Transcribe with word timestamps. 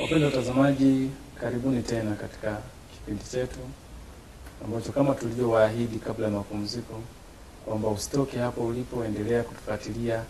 Wapendwa 0.00 0.28
watazamaji, 0.30 1.10
karibuni 1.40 1.82
tena 1.82 2.14
katika 2.14 2.58
kipindi 2.94 3.24
chetu 3.24 3.58
ambacho 4.64 4.92
kama 4.92 5.14
tulivyowaahidi 5.14 5.98
kabla 5.98 6.26
ya 6.26 6.32
mapumziko 6.32 7.00
kwamba 7.64 7.88
usitoke 7.88 8.38
hapo 8.38 8.60
ulipo, 8.66 9.04
endelea 9.04 9.42
kutufuatilia 9.42 10.22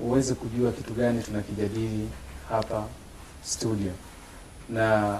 uweze 0.00 0.34
kujua 0.34 0.72
kitu 0.72 0.94
gani 0.94 1.22
tunakijadili 1.22 2.08
hapa 2.48 2.84
studio, 3.44 3.92
na 4.68 5.18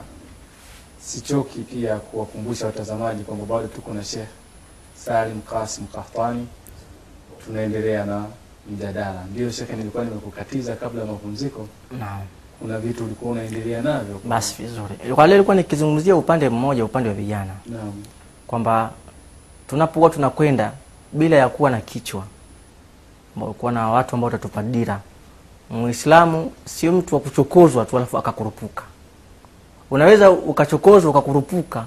sichoki 1.01 1.59
pia 1.61 1.97
kuwakumbusha 1.97 2.67
watazamaji 2.67 3.25
kwamba 3.25 3.45
bado 3.47 3.69
tuko 3.69 3.95
na 3.95 4.05
Sheikh 4.05 4.29
Salim 4.97 5.41
Qasim 5.41 5.87
Qahtani, 5.87 6.47
tunaendelea 7.45 8.05
na 8.07 8.27
mjadala. 8.71 9.25
Ndio 9.31 9.51
Sheikh, 9.51 9.71
nilikuwa 9.71 10.05
nimekukatiza 10.05 10.77
kabla 10.77 11.01
ya 11.01 11.07
mapumziko, 11.07 11.69
Naam. 11.99 12.23
Kuna 12.61 12.79
vitu 12.79 13.05
ulikuwa 13.05 13.33
unaendelea 13.33 13.83
navyo. 13.83 14.21
Basi 14.25 14.63
vizuri. 14.63 15.15
Kwa 15.15 15.27
leo 15.27 15.37
ilikuwa 15.37 15.57
nikizungumzia 15.57 16.17
upande 16.17 16.49
mmoja, 16.49 16.85
upande 16.85 17.09
wa 17.09 17.15
vijana, 17.15 17.53
Naam. 17.67 17.93
kwamba 18.47 18.91
tunapokuwa 19.69 20.11
tunakwenda 20.11 20.73
bila 21.13 21.37
ya 21.37 21.49
kuwa 21.49 21.71
na 21.71 21.81
kichwa, 21.81 22.23
kuwa 23.59 23.73
na 23.73 23.89
watu 23.91 24.15
ambao 24.15 24.27
watatupa 24.27 24.63
dira. 24.63 25.01
Muislamu 25.71 26.53
sio 26.65 26.93
mtu 26.93 27.15
wa 27.15 27.21
kuchokozwa 27.21 27.85
tu 27.85 27.97
alafu 27.97 28.19
akakurupuka. 28.19 28.83
Unaweza 29.91 30.31
ukachokozwa 30.31 31.11
ukakurupuka, 31.11 31.85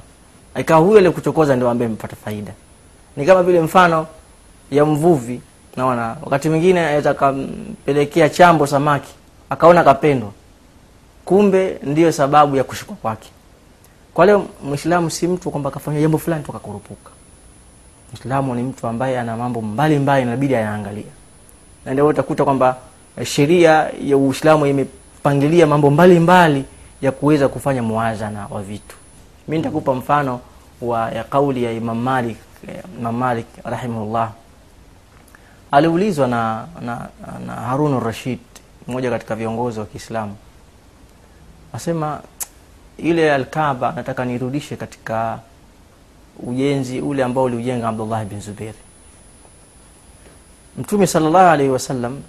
ikawa 0.60 0.80
huyo 0.82 0.98
aliyekuchokoza 0.98 1.56
ndio 1.56 1.70
ambaye 1.70 1.88
amepata 1.88 2.16
faida. 2.16 2.52
Ni 3.18 3.26
kama 3.26 3.44
vile 3.44 3.62
mfano 3.62 4.08
ya 4.72 4.86
mvuvi, 4.86 5.42
naona 5.76 6.16
wakati 6.24 6.50
mwingine 6.50 6.80
anaweza 6.80 7.10
akampelekea 7.12 8.30
chambo 8.30 8.68
samaki, 8.68 9.14
akaona 9.50 9.84
kapendwa, 9.84 10.32
kumbe 11.28 11.80
ndiyo 11.84 12.12
sababu 12.12 12.56
ya 12.56 12.64
kushikwa 12.64 12.96
kwake. 12.96 13.30
Kwa 14.14 14.26
leo 14.26 14.46
Muislamu 14.64 15.10
si 15.12 15.28
mtu 15.28 15.52
kwamba 15.52 15.72
kafanya 15.72 16.02
jambo 16.02 16.18
fulani 16.18 16.44
tukakurupuka. 16.44 17.10
Muislamu 18.12 18.56
ni 18.56 18.64
mtu 18.64 18.88
ambaye 18.88 19.20
ana 19.20 19.38
mambo 19.38 19.62
mbalimbali 19.62 20.22
inabidi 20.24 20.56
anaangalia, 20.56 21.12
na 21.86 22.06
utakuta 22.06 22.44
kwamba 22.44 22.78
eh, 23.18 23.26
sheria 23.26 23.92
ya 24.04 24.18
Uislamu 24.18 24.66
imepangilia 24.66 25.68
mambo 25.68 25.90
mbalimbali 25.90 26.66
ya 27.02 27.12
kuweza 27.12 27.48
kufanya 27.48 27.84
muwazana 27.84 28.48
wa 28.52 28.62
vitu. 28.64 28.96
Mimi 29.48 29.58
nitakupa 29.58 29.94
mfano 29.94 30.40
wa 30.82 31.12
ya 31.12 31.24
kauli 31.24 31.64
ya 31.64 31.72
Imam 31.72 31.98
Malik, 32.00 32.38
eh, 32.68 32.84
Imam 33.00 33.16
Malik 33.18 33.46
rahimahullah 33.64 34.32
aliulizwa 35.72 36.28
na, 36.28 36.68
na, 36.82 37.08
na 37.46 37.54
Harun 37.54 38.00
Rashid, 38.04 38.40
mmoja 38.88 39.10
katika 39.10 39.36
viongozi 39.36 39.80
wa 39.80 39.86
Kiislamu, 39.86 40.36
asema 41.74 42.22
ile 42.98 43.34
Alkaaba 43.34 43.92
nataka 43.96 44.26
nirudishe 44.26 44.76
katika 44.76 45.40
ujenzi 46.44 47.02
ule 47.02 47.24
ambao 47.24 47.44
uliujenga 47.44 47.88
Abdullah 47.90 48.26
bin 48.26 48.42
Zubair. 48.42 48.74
Mtume 50.78 51.08
sallallahu 51.08 51.48
alaihi 51.50 51.72
wasallam 51.72 52.22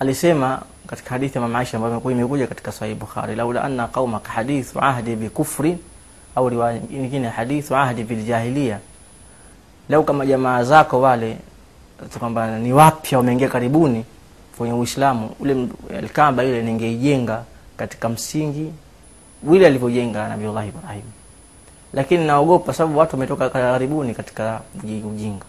alisema 0.00 0.62
katika 0.86 1.10
hadithi 1.10 1.34
ya 1.38 1.40
mama 1.40 1.66
ambayo 1.72 2.10
imekuja 2.10 2.46
katika 2.46 2.72
Sahih 2.72 2.94
Bukhari, 2.96 3.34
laula 3.36 3.64
anna 3.64 3.86
qaumaka 3.88 4.32
hadithu 4.32 4.80
ahdi 4.80 5.16
bikufri, 5.16 5.78
au 6.36 6.48
riwaya 6.48 6.78
nyingine 6.90 7.28
hadithu 7.28 7.76
ahdi 7.76 8.04
biljahiliya, 8.04 8.78
lau 9.88 10.04
kama 10.04 10.26
jamaa 10.26 10.64
zako 10.64 11.00
wale 11.00 11.36
kwamba 12.18 12.58
ni 12.58 12.72
wapya 12.72 13.18
wameingia 13.18 13.48
karibuni 13.48 14.04
kwenye 14.58 14.72
Uislamu, 14.74 15.30
ule 15.40 15.68
Alkaaba 15.98 16.44
ile 16.44 16.62
ningeijenga 16.62 17.44
katika 17.78 18.08
msingi 18.08 18.72
vile 19.42 19.66
alivyojenga 19.66 20.28
Nabiullah 20.28 20.68
Ibrahim, 20.68 21.02
lakini 21.92 22.26
naogopa 22.26 22.72
sababu 22.74 22.98
watu 22.98 23.16
wametoka 23.16 23.50
karibuni 23.50 24.14
katika 24.14 24.60
uji- 24.84 25.02
ujinga, 25.02 25.44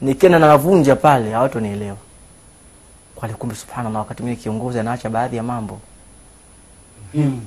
nikienda 0.00 0.38
nawavunja 0.38 0.96
pale 0.96 1.32
hawatonielewa. 1.32 1.96
Kwani 3.14 3.34
kumbe, 3.34 3.54
subhanallah, 3.54 3.98
wakati 4.02 4.22
mwingine 4.22 4.42
kiongozi 4.42 4.78
anaacha 4.78 5.10
baadhi 5.10 5.36
ya 5.36 5.42
mambo 5.42 5.80
Mm. 7.14 7.40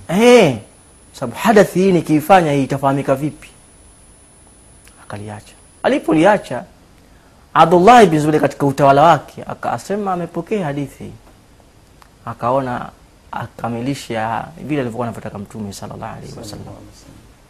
sababu 1.14 1.38
hadathi 1.40 1.80
hii 1.80 1.92
nikiifanya 1.92 2.52
hii 2.52 2.64
itafahamika 2.64 3.16
vipi? 3.16 3.50
Akaliacha. 5.04 5.54
Alipoliacha 5.84 6.64
Abdullah 7.54 8.06
bin 8.06 8.20
Zubair 8.20 8.42
katika 8.42 8.66
utawala 8.66 9.02
wake 9.04 9.44
akasema 9.48 10.14
amepokea 10.14 10.66
hadithi, 10.66 11.12
akaona 12.26 12.90
akamilisha 13.36 14.48
vile 14.58 14.82
alivyokuwa 14.82 15.08
anavyotaka 15.08 15.38
Mtume 15.40 15.74
sallallahu 15.74 16.16
alaihi 16.18 16.34
wasallam, 16.40 16.66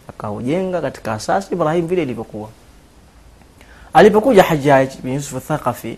akaujenga 0.09 0.81
katika 0.81 1.13
asasi 1.13 1.53
Ibrahim 1.53 1.87
vile 1.87 2.03
ilivyokuwa. 2.03 2.49
Alipokuja 3.93 4.43
Hajjaj 4.43 4.89
bin 5.03 5.13
Yusuf 5.13 5.47
Thaqafi 5.47 5.97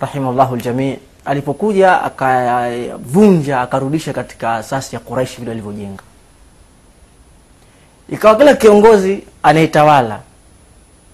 rahimahullahu 0.00 0.54
aljamii, 0.54 0.98
alipokuja 1.24 2.02
akavunja 2.02 3.60
akarudisha 3.60 4.12
katika 4.12 4.54
asasi 4.54 4.96
ya 4.96 5.00
Quraish 5.00 5.38
vile 5.38 5.50
alivyojenga, 5.52 6.02
ikawa 8.08 8.36
kila 8.36 8.54
kiongozi 8.54 9.24
anayetawala 9.42 10.20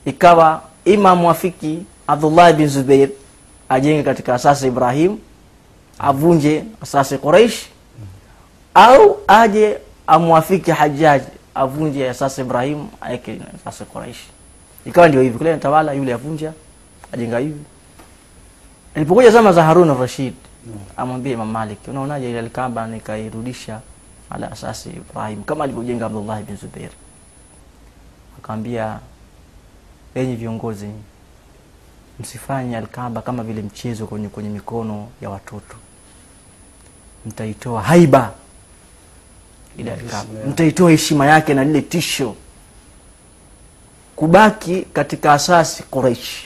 ikawa 0.05 0.63
ima 0.85 1.15
mwafiki 1.15 1.83
Abdullah 2.07 2.53
bin 2.53 2.69
Zubair 2.69 3.09
ajenge 3.69 4.03
katika 4.03 4.35
asasi 4.35 4.67
Ibrahim, 4.67 5.19
avunje 5.99 6.65
asasi 6.81 7.19
Quraish, 7.19 7.67
au 8.75 9.17
aje 9.29 9.79
amwafiki 10.07 10.71
Hajjaj 10.71 11.23
avunje 11.55 12.09
asasi 12.11 12.41
Ibrahim 12.41 12.87
aeke 13.01 13.41
asasi 13.65 13.85
Quraish. 13.85 14.21
Ikawa 14.85 15.09
ndio 15.09 15.23
hivi, 15.23 15.39
kule 15.39 15.57
tawala 15.57 15.93
yule 15.93 16.15
avunja 16.15 16.53
ajenga 17.13 17.39
hivi. 17.39 17.61
Ilipokuja 18.97 19.31
zama 19.31 19.53
za 19.53 19.65
Harun 19.65 19.99
Rashid, 20.01 20.35
amwambie 20.97 21.33
Imam 21.33 21.51
Malik, 21.51 21.79
unaonaje 21.89 22.31
ile 22.31 22.39
Alkaaba 22.39 22.87
nikairudisha 22.87 23.81
ala 24.31 24.53
asasi 24.53 24.89
Ibrahim 24.91 25.43
kama 25.43 25.65
alivyojenga 25.65 26.07
Abdullah 26.07 26.43
bin 26.43 26.57
Zubair? 26.57 26.91
Akamwambia, 28.39 28.99
enyi 30.15 30.37
viongozi, 30.37 30.89
msifanye 32.21 32.77
Alkaaba 32.77 33.23
kama 33.23 33.43
vile 33.43 33.63
mchezo 33.63 34.07
kwenye, 34.07 34.29
kwenye 34.29 34.49
mikono 34.49 35.09
ya 35.23 35.31
watoto. 35.31 35.77
Mtaitoa 37.27 37.83
haiba. 37.83 38.33
Mtaitoa 40.49 40.91
heshima 40.91 41.27
yake 41.27 41.55
na 41.55 41.65
lile 41.65 41.83
tisho, 41.83 42.35
kubaki 44.17 44.83
katika 44.93 45.33
asasi 45.33 45.83
Quraish. 45.83 46.45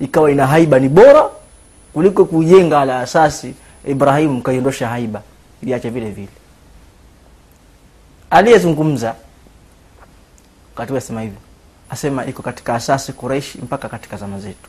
Ikawa 0.00 0.30
ina 0.30 0.46
haiba 0.46 0.78
ni 0.78 0.88
bora 0.88 1.30
kuliko 1.92 2.24
kujenga 2.24 2.80
ala 2.80 3.00
asasi 3.00 3.54
Ibrahimu 3.86 4.34
mkaiondosha 4.34 4.88
haiba, 4.88 5.22
iliacha 5.62 5.90
vile 5.90 6.10
vile. 6.10 6.28
Aliyezungumza 8.30 9.14
wakati 10.76 11.00
sema 11.00 11.22
hivi, 11.22 11.36
asema 11.90 12.26
iko 12.26 12.42
katika 12.42 12.74
asasi 12.74 13.12
Quraish 13.12 13.54
mpaka 13.56 13.88
katika 13.88 14.16
zama 14.16 14.40
zetu. 14.40 14.68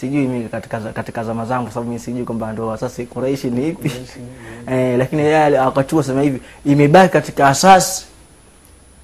Sijui 0.00 0.26
mimi 0.28 0.48
katika, 0.48 0.80
katika 0.80 1.24
zama 1.24 1.46
zangu, 1.46 1.68
sababu 1.68 1.88
mimi 1.88 2.00
sijui 2.00 2.24
kwamba 2.24 2.52
ndo 2.52 2.72
asasi 2.72 3.06
Quraishi 3.06 3.50
ni 3.50 3.68
ipi 3.68 3.92
eh, 4.70 4.98
lakini 4.98 5.22
yeye 5.22 5.58
wakati 5.58 5.90
huo 5.90 6.00
asema 6.00 6.22
hivi, 6.22 6.40
imebaki 6.64 7.12
katika 7.12 7.48
asasi 7.48 8.06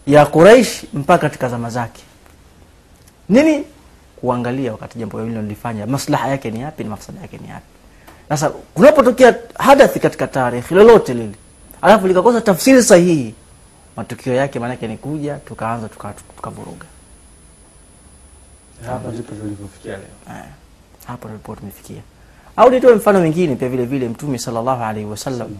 ya 0.06 0.26
Quraish 0.26 0.84
mpaka 0.94 1.18
katika 1.18 1.48
zama 1.48 1.70
zake. 1.70 2.02
Nini? 3.28 3.64
kuangalia 4.16 4.72
wakati 4.72 4.98
jambo 4.98 5.22
hilo 5.24 5.42
lilifanya 5.42 5.86
maslaha 5.86 6.28
yake 6.28 6.50
ni 6.50 6.60
yapi 6.60 6.84
na 6.84 6.90
mafsada 6.90 7.20
yake 7.20 7.38
ni 7.38 7.48
yapi. 7.48 7.66
Sasa 8.28 8.50
kunapotokea 8.50 9.34
hadathi 9.58 10.00
katika 10.00 10.26
tarehe 10.26 10.74
lolote 10.74 11.14
lile, 11.14 11.34
alafu 11.82 12.06
likakosa 12.06 12.40
tafsiri 12.40 12.82
sahihi, 12.82 13.34
matukio 13.96 14.34
yake 14.34 14.58
maanake 14.58 14.86
ni 14.88 14.96
kuja 14.96 15.34
tukaanza 15.34 15.88
tuka- 15.88 16.14
tukavuruga. 16.36 16.84
Hapa 18.86 19.08
ndipo 19.10 19.34
tulipofikia 19.34 19.92
leo. 19.96 20.34
Hapo 21.06 21.28
ndipo 21.28 21.56
tumefikia. 21.56 22.02
Au 22.56 22.70
nitoe 22.70 22.94
mfano 22.94 23.20
mwingine 23.20 23.56
pia 23.56 23.68
vile 23.68 23.84
vile, 23.84 24.08
Mtume 24.08 24.38
sallallahu 24.38 24.82
alaihi 24.84 25.08
wasallam, 25.08 25.50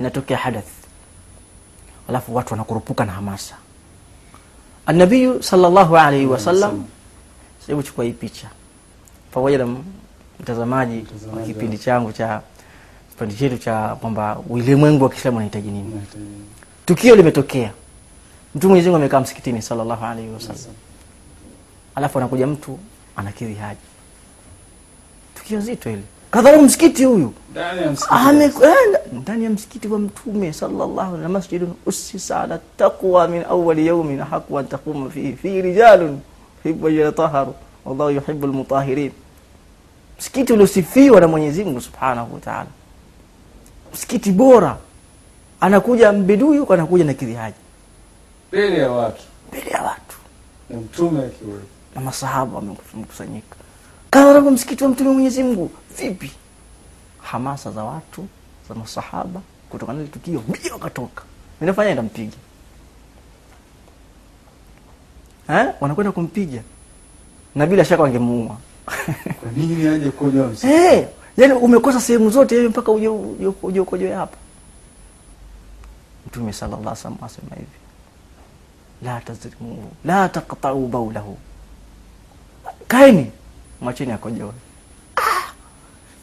inatokea 0.00 0.36
hadath, 0.36 0.68
alafu 2.08 2.34
watu 2.34 2.52
wanakurupuka 2.52 3.04
na 3.04 3.12
hamasa. 3.12 3.56
Annabiyu 4.86 5.42
sallallahu 5.42 5.96
alaihi 5.96 6.26
wasallam 6.26 6.84
Hebu 7.66 7.82
chukua 7.82 8.04
hii 8.04 8.12
picha. 8.12 8.48
Pamoja 9.30 9.58
na 9.58 9.76
mtazamaji 10.40 11.06
wa 11.36 11.42
kipindi 11.42 11.78
changu 11.78 12.12
cha 12.12 12.42
kipindi 13.10 13.34
chetu 13.34 13.58
cha 13.58 13.96
kwamba 14.00 14.38
ulimwengu 14.48 15.04
wa 15.04 15.10
Kiislamu 15.10 15.36
unahitaji 15.36 15.70
nini. 15.70 16.02
Tukio 16.86 17.16
limetokea, 17.16 17.72
mtu 18.54 18.68
Mwenyezi 18.68 18.88
Mungu 18.88 18.96
amekaa 18.96 19.20
msikitini 19.20 19.62
sallallahu 19.62 20.04
alaihi 20.04 20.30
wasallam, 20.30 20.74
alafu 21.94 22.18
anakuja 22.18 22.46
mtu 22.46 22.78
anakidhi 23.16 23.54
haja, 23.54 23.80
tukio 25.46 25.60
zito 25.60 25.90
hili, 25.90 26.02
kadharau 26.30 26.62
msikiti 26.62 27.04
huyu. 27.04 27.32
Ndani 27.50 27.82
ya 27.82 27.90
msikiti. 27.90 28.14
Amekwenda 28.14 29.00
ndani 29.12 29.44
ya 29.44 29.50
msikiti 29.50 29.88
wa 29.88 29.98
mtume 29.98 30.52
sallallahu 30.52 31.16
na 31.16 31.28
masjidun 31.28 31.74
ussisa 31.86 32.40
ala 32.40 32.58
taqwa 32.76 33.28
min 33.28 33.42
awwali 33.50 33.86
yawmin 33.86 34.20
haqqu 34.20 34.58
an 34.58 34.66
taquma 34.68 35.10
fihi 35.10 35.32
fi 35.36 35.62
rijalun 35.62 36.18
yuhibbu 36.64 36.88
yatahharu 36.88 37.54
wallahu 37.84 38.10
yuhibbu 38.10 38.46
almutahirin 38.46 39.12
msikiti 40.18 40.52
uliosifiwa 40.52 41.20
na 41.20 41.28
Mwenyezi 41.28 41.64
Mungu 41.64 41.80
Subhanahu 41.80 42.34
wa 42.34 42.40
Ta'ala. 42.40 42.66
Msikiti 43.94 44.30
bora. 44.32 44.76
Anakuja 45.60 46.12
mbedui 46.12 46.58
huko 46.58 46.74
anakuja 46.74 47.04
na 47.04 47.14
kidhihaji. 47.14 47.56
Mbele 48.52 48.78
ya 48.78 48.90
watu. 48.90 49.22
Mbele 49.48 49.70
ya 49.70 49.82
watu. 49.82 50.16
Na 50.70 50.76
mtume 50.76 51.18
akiwepo. 51.24 51.66
Na 51.94 52.00
masahaba 52.00 52.54
wamekusanyika 52.56 53.56
kadhalika 54.10 54.50
msikiti 54.50 54.84
wa 54.84 54.90
mtume 54.90 55.10
Mwenyezi 55.10 55.42
Mungu. 55.42 55.70
Vipi? 55.98 56.32
Hamasa 57.22 57.70
za 57.70 57.84
watu 57.84 58.26
za 58.68 58.74
masahaba 58.74 59.40
kutokana 59.70 59.98
na 60.02 60.08
tukio 60.08 60.42
mbio 60.48 60.72
wakatoka. 60.72 61.22
Inafanya 61.62 61.92
ndampiga 61.92 62.36
eh? 65.48 65.66
Wanakwenda 65.80 66.12
kumpiga. 66.12 66.62
Na 67.54 67.66
bila 67.66 67.84
shaka 67.84 68.02
wangemuua. 68.02 68.56
Kwa 69.40 69.50
nini 69.56 69.88
aje 69.88 70.12
msikiti? 70.50 70.66
Eh 70.72 71.08
yani 71.36 71.52
umekosa 71.52 72.00
sehemu 72.00 72.30
zote 72.30 72.56
hiyo 72.56 72.70
mpaka 72.70 72.92
uje 72.92 73.08
uje 73.62 73.80
ukojoe 73.80 74.12
hapa. 74.12 74.36
Mtume 76.26 76.52
sallallahu 76.52 76.82
alaihi 76.82 76.98
wasallam 76.98 77.24
asema 77.24 77.54
hivi. 77.56 77.78
La 79.02 79.20
tazrimuhu 79.20 79.90
la 80.04 80.28
taqta'u 80.28 80.88
bawlahu. 80.88 81.38
Kaini 82.88 83.30
mwacheni 83.80 84.12
akojoe 84.12 84.50
ah, 85.16 85.52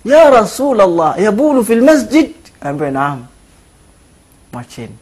ya 0.06 0.30
rasulallah 0.30 1.20
yabulu 1.22 1.66
fi 1.66 1.76
lmasjid 1.76 2.32
ambaye 2.62 2.92
naam. 2.92 3.26
Mwacheni. 4.54 4.96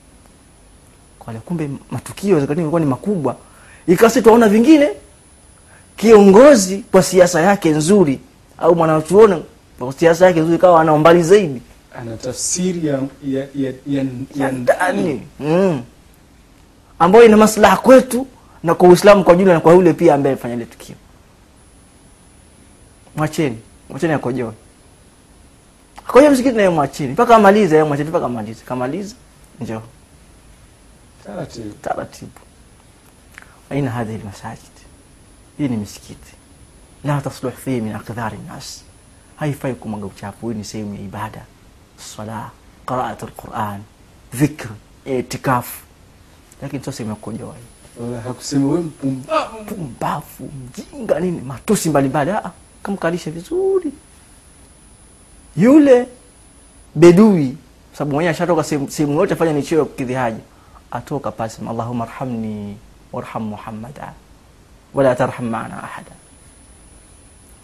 Kwale 1.19 1.39
kumbe 1.39 1.69
matukio 1.91 2.39
zakati 2.39 2.59
ilikuwa 2.61 2.79
ni 2.81 2.85
makubwa. 2.87 3.35
Ikasi 3.87 4.21
tuaona 4.21 4.49
vingine. 4.49 4.89
Kiongozi 5.97 6.77
kwa 6.91 7.03
siasa 7.03 7.41
yake 7.41 7.69
nzuri 7.69 8.19
au 8.57 8.75
mwanachuoni 8.75 9.43
kwa 9.79 9.93
siasa 9.93 10.25
yake 10.25 10.39
nzuri 10.39 10.57
kawa 10.57 10.81
ana 10.81 10.93
umbali 10.93 11.23
zaidi. 11.23 11.61
Ana 11.99 12.17
tafsiri 12.17 12.87
ya 12.87 12.99
ya 13.27 13.47
ya, 13.55 13.73
ya, 13.87 14.05
ya 14.35 14.51
ndani. 14.51 15.21
Mm. 15.39 15.81
ambayo 16.99 17.25
ina 17.25 17.37
maslaha 17.37 17.77
kwetu 17.77 18.27
na 18.63 18.75
kwa 18.75 18.89
uislamu 18.89 19.23
kwa 19.23 19.35
jumla 19.35 19.53
na 19.53 19.59
kwa 19.59 19.73
yule 19.73 19.93
pia 19.93 20.13
ambaye 20.15 20.35
fanya 20.35 20.53
ile 20.53 20.65
tukio 20.65 20.95
mwacheni. 23.15 23.57
Mwacheni 23.89 24.13
akojoe. 24.13 24.53
Akojoe 26.07 26.29
msikiti 26.29 26.55
naye 26.55 26.69
mwacheni. 26.69 27.13
Mpaka 27.13 27.35
amalize 27.35 27.75
yeye 27.75 27.87
mwacheni 27.87 28.09
mpaka 28.09 28.25
amalize. 28.25 28.63
Kamaliza 28.65 29.15
njoo. 29.61 29.81
Taratibu. 31.25 31.73
Taratibu. 31.81 32.31
Aina 33.69 33.91
hadhihi 33.91 34.17
almasajid 34.19 34.71
hii 35.57 35.67
ni 35.67 35.77
misikiti. 35.77 36.33
La 37.03 37.21
tasluh 37.21 37.51
fihi 37.53 37.81
min 37.81 37.95
akdhari 37.95 38.37
nnas 38.37 38.83
haifai 39.35 39.73
kumwaga 39.75 40.05
uchafu. 40.05 40.49
Hii 40.49 40.55
ni 40.57 40.63
sehemu 40.63 40.95
ya 40.95 41.01
ibada. 41.01 41.45
Sala 41.97 42.49
qiraat 42.87 43.23
alquran 43.23 43.81
dhikr 44.33 44.69
itikafu 45.05 45.83
lakini 46.61 46.83
sio 46.83 46.93
sehemu 46.93 47.09
ya 47.11 47.15
kukojoa. 47.15 47.55
Hii 47.99 48.13
hakusema 48.23 48.67
wewe 48.67 48.81
mpumbavu. 48.81 49.63
Pumbavu 49.65 50.51
mjinga 50.67 51.19
nini? 51.19 51.41
Matusi 51.41 51.89
mbalimbali 51.89 52.31
kamkalisha 52.82 53.30
vizuri 53.30 53.92
yule 55.56 56.06
bedui 56.94 57.56
sababu 57.92 58.14
mwenyewe 58.14 58.30
ashatoka 58.34 58.64
sehemu 58.64 58.90
sehemu 58.90 59.20
yote 59.20 59.34
afanya 59.34 59.52
ni 59.52 59.62
cheo 59.62 59.84
kidhihaji 59.84 60.40
atoka 60.90 61.30
pale 61.30 61.50
sema 61.50 61.70
allahumma 61.70 62.04
arhamni 62.04 62.76
warham 63.12 63.42
muhammada 63.42 64.12
wala 64.94 65.14
tarham 65.14 65.48
maana 65.48 65.82
ahada 65.84 66.10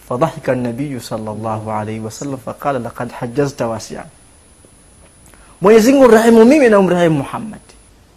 فضحك 0.09 0.51
النبي 0.51 0.99
صلى 1.01 1.31
الله 1.31 1.73
عليه 1.73 2.01
وسلم 2.01 2.37
فقال 2.37 2.85
لقد 2.85 3.13
حجزت 3.13 3.63
واسعا 3.63 4.05
Mwenyezi 5.61 5.93
Mungu 5.93 6.09
rehemu 6.09 6.45
mimi 6.45 6.69
na 6.69 6.79
umrehemu 6.79 7.17
Muhammad, 7.19 7.61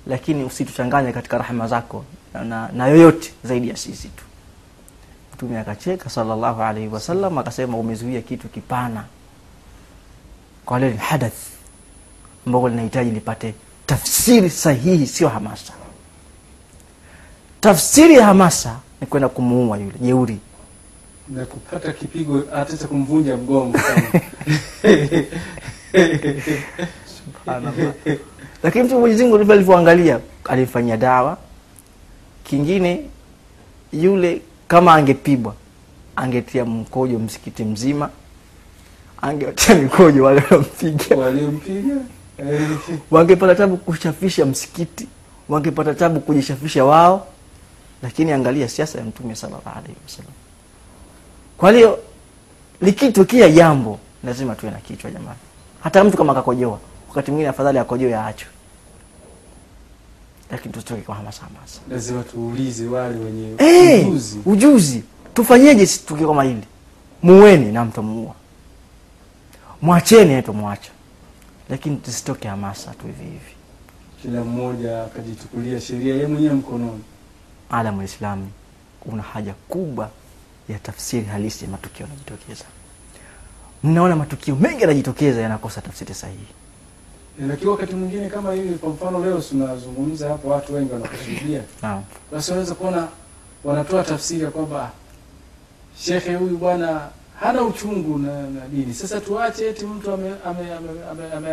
lakini 0.07 0.43
usituchanganye 0.43 1.11
katika 1.11 1.37
rahma 1.37 1.67
zako 1.67 2.03
na, 2.33 2.43
na, 2.43 2.69
na 2.73 2.87
yoyote 2.87 3.33
zaidi 3.43 3.69
ya 3.69 3.75
sisi 3.77 4.07
tu. 4.07 4.23
Mtume 5.40 5.58
akacheka 5.58 6.10
sallallahu 6.10 6.62
alaihi 6.62 6.88
wasallam 6.88 7.38
akasema, 7.38 7.76
umezuia 7.76 8.20
kitu 8.22 8.48
kipana 8.48 9.04
kwa 10.66 10.78
lile 10.78 10.96
hadath 10.96 11.38
ambalo 12.46 12.68
linahitaji 12.68 13.10
lipate 13.10 13.54
tafsiri 13.86 14.50
sahihi, 14.50 15.06
sio 15.06 15.28
hamasa. 15.28 15.72
Tafsiri 17.60 18.14
ya 18.14 18.24
hamasa 18.26 18.76
ni 19.00 19.06
kwenda 19.06 19.28
kumuua 19.28 19.78
yule 19.78 19.98
jeuri 20.00 20.38
na 21.28 21.44
kupata 21.46 21.92
kipigo 21.92 22.42
hata 22.54 22.86
kumvunja 22.86 23.36
mgongo 23.36 23.78
Subhanallah. 27.16 27.94
lakini 28.62 28.84
mtu 28.84 29.00
Mwenyezi 29.00 29.22
Mungu 29.22 29.36
ndivyo 29.36 29.54
alivyoangalia, 29.54 30.20
alimfanyia 30.44 30.96
dawa. 30.96 31.38
Kingine 32.44 33.04
yule 33.92 34.42
kama 34.70 34.94
angepibwa 34.94 35.54
angetia 36.16 36.64
mkojo 36.64 37.18
msikiti 37.18 37.64
mzima, 37.64 38.10
angewatia 39.22 39.74
mikojo 39.74 40.24
wale 40.24 40.42
waliompiga 41.16 41.96
wangepata 43.10 43.54
tabu 43.54 43.76
kushafisha 43.76 44.46
msikiti, 44.46 45.08
wangepata 45.48 45.94
tabu 45.94 46.20
kujishafisha 46.20 46.84
wao. 46.84 47.26
Lakini 48.02 48.32
angalia 48.32 48.68
siasa 48.68 48.98
ya 48.98 49.04
Mtume 49.04 49.34
sallallahu 49.34 49.68
alaihi 49.78 49.96
wasallam. 50.04 50.32
Kwa 51.58 51.72
hiyo 51.72 51.98
likitokea 52.80 53.48
jambo 53.50 53.98
lazima 54.24 54.54
tuwe 54.54 54.72
na 54.72 54.78
kichwa 54.78 55.10
jamani. 55.10 55.38
Hata 55.80 56.04
mtu 56.04 56.16
kama 56.16 56.32
akakojoa, 56.32 56.78
wakati 57.08 57.30
mwingine 57.30 57.48
afadhali 57.48 57.78
akojoe 57.78 58.14
aachwe, 58.16 58.48
lakini 60.50 60.74
tusitoke 60.74 61.02
kwa 61.02 61.14
hamasa 61.14 61.42
hamasa. 61.42 61.80
lazima 61.90 62.22
tuulize 62.22 62.86
wale 62.86 63.18
wenye 63.18 63.54
hey, 63.58 64.00
ujuzi 64.04 64.38
ujuzi 64.46 65.04
tufanyeje 65.34 65.86
sisi 65.86 66.06
tukio 66.06 66.28
kama 66.28 66.44
hili? 66.44 66.64
Muweni 67.22 67.72
na 67.72 67.84
mtamuua, 67.84 68.34
mwacheni 69.82 70.34
na 70.34 70.42
tumwacha, 70.42 70.90
lakini 71.68 71.96
tusitoke 71.96 72.48
hamasa 72.48 72.90
tu 72.94 73.06
hivi 73.06 73.24
hivi. 73.24 73.54
kila 74.22 74.44
mmoja 74.44 75.04
akajichukulia 75.04 75.80
sheria 75.80 76.14
yeye 76.14 76.26
mwenyewe 76.26 76.54
mkononi 76.54 77.04
Ala, 77.70 77.92
Muislamu 77.92 78.50
una 79.06 79.22
haja 79.22 79.54
kubwa 79.68 80.10
ya 80.68 80.78
tafsiri 80.78 81.24
halisi 81.26 81.64
ya 81.64 81.70
matukio 81.70 82.06
yanajitokeza. 82.06 82.64
Mnaona 83.84 84.16
matukio 84.16 84.56
mengi 84.56 84.80
yanajitokeza 84.80 85.40
yanakosa 85.40 85.80
tafsiri 85.80 86.14
sahihi. 86.14 86.46
Lakini 87.48 87.70
wakati 87.70 87.94
mwingine 87.94 88.28
kama 88.28 88.52
hivi 88.52 88.74
kwa 88.74 88.90
mfano 88.90 89.24
leo 89.24 89.40
tunazungumza 89.40 90.28
hapo 90.28 90.48
watu 90.48 90.74
wengi 90.74 90.92
wanakushuhudia 90.92 91.62
basi 92.32 92.50
wanaweza 92.50 92.74
kuona 92.74 93.08
wanatoa 93.64 94.02
tafsiri 94.04 94.44
ya 94.44 94.50
kwamba 94.50 94.82
"Ah, 94.84 94.90
shekhe 95.98 96.34
huyu 96.34 96.56
bwana 96.56 97.00
hana 97.40 97.62
uchungu 97.62 98.18
na, 98.18 98.42
na 98.42 98.60
dini 98.72 98.94
sasa 98.94 99.20
tuache 99.20 99.68
eti 99.68 99.84
mtu 99.86 100.12
amevuruga 100.12 100.44
ame, 100.44 100.72
ame, 100.74 101.32
ame, 101.36 101.52